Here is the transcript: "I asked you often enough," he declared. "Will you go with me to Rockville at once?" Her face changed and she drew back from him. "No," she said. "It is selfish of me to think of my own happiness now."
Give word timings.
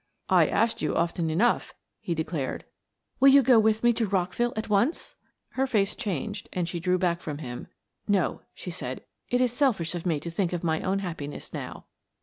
"I 0.29 0.47
asked 0.47 0.81
you 0.81 0.95
often 0.95 1.29
enough," 1.29 1.75
he 1.99 2.15
declared. 2.15 2.65
"Will 3.19 3.29
you 3.29 3.43
go 3.43 3.59
with 3.59 3.83
me 3.83 3.93
to 3.93 4.07
Rockville 4.07 4.51
at 4.55 4.67
once?" 4.67 5.15
Her 5.49 5.67
face 5.67 5.95
changed 5.95 6.49
and 6.51 6.67
she 6.67 6.79
drew 6.79 6.97
back 6.97 7.21
from 7.21 7.37
him. 7.37 7.67
"No," 8.07 8.41
she 8.55 8.71
said. 8.71 9.03
"It 9.29 9.41
is 9.41 9.53
selfish 9.53 9.93
of 9.93 10.07
me 10.07 10.19
to 10.21 10.31
think 10.31 10.53
of 10.53 10.63
my 10.63 10.81
own 10.81 10.97
happiness 11.05 11.53
now." 11.53 11.85